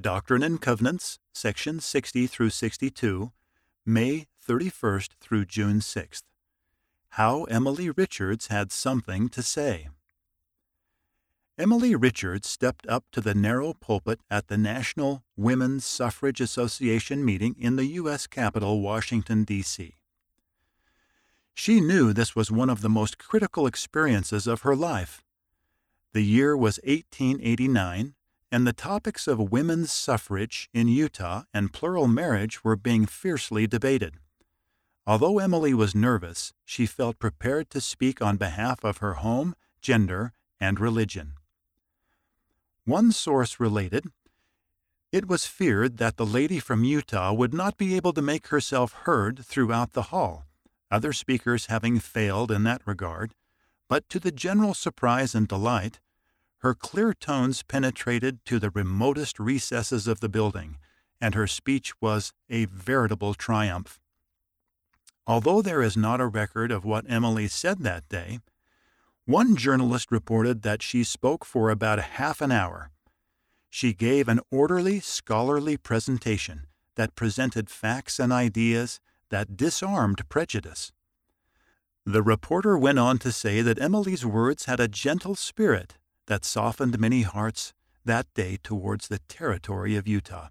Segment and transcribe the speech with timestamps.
[0.00, 3.32] Doctrine and Covenants, section 60 through 62,
[3.84, 6.22] May 31st through June 6th.
[7.10, 9.88] How Emily Richards had something to say.
[11.58, 17.56] Emily Richards stepped up to the narrow pulpit at the National Women's Suffrage Association meeting
[17.58, 18.28] in the U.S.
[18.28, 19.96] Capitol, Washington, D.C.
[21.54, 25.24] She knew this was one of the most critical experiences of her life.
[26.12, 28.14] The year was 1889,
[28.50, 34.14] and the topics of women's suffrage in Utah and plural marriage were being fiercely debated.
[35.06, 40.32] Although Emily was nervous, she felt prepared to speak on behalf of her home, gender,
[40.60, 41.34] and religion.
[42.84, 44.06] One source related,
[45.10, 48.92] it was feared that the lady from Utah would not be able to make herself
[48.92, 50.44] heard throughout the hall,
[50.90, 53.32] other speakers having failed in that regard,
[53.88, 56.00] but to the general surprise and delight,
[56.58, 60.76] her clear tones penetrated to the remotest recesses of the building,
[61.20, 64.00] and her speech was a veritable triumph.
[65.26, 68.40] Although there is not a record of what Emily said that day,
[69.24, 72.90] one journalist reported that she spoke for about half an hour.
[73.68, 76.62] She gave an orderly, scholarly presentation
[76.94, 80.92] that presented facts and ideas that disarmed prejudice.
[82.06, 85.97] The reporter went on to say that Emily's words had a gentle spirit
[86.28, 90.48] that softened many hearts that day towards the territory of Utah.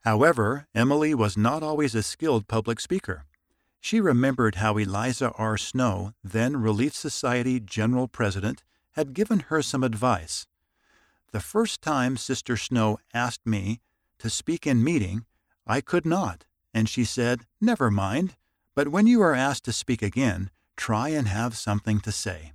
[0.00, 3.24] However, Emily was not always a skilled public speaker.
[3.80, 5.56] She remembered how Eliza R.
[5.56, 10.46] Snow, then Relief Society General President, had given her some advice.
[11.32, 13.80] The first time Sister Snow asked me
[14.18, 15.26] to speak in meeting,
[15.66, 18.36] I could not, and she said, Never mind,
[18.74, 22.52] but when you are asked to speak again, try and have something to say.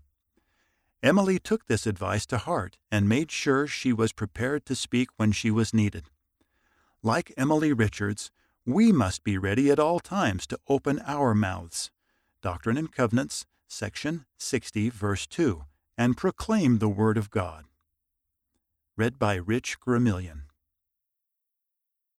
[1.03, 5.33] Emily took this advice to heart and made sure she was prepared to speak when
[5.33, 6.05] she was needed.
[7.03, 8.31] Like Emily Richards,
[8.65, 11.91] we must be ready at all times to open our mouths.
[12.41, 15.65] Doctrine and Covenants, section 60, verse 2,
[15.97, 17.65] and proclaim the Word of God.
[18.95, 20.43] Read by Rich Gramillion.